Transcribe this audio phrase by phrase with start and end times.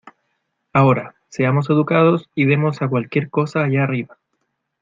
[0.73, 4.17] Ahora, seamos educados y demos a cualquier cosa allá arriba...